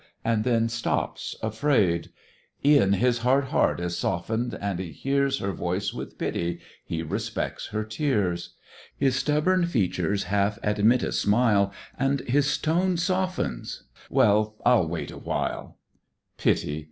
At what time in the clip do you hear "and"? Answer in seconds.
0.25-0.43, 4.55-4.79, 11.99-12.21